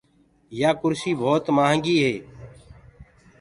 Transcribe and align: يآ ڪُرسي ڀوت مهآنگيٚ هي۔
يآ 0.59 0.69
ڪُرسي 0.81 1.11
ڀوت 1.21 1.43
مهآنگيٚ 1.55 2.03
هي۔ 2.05 2.13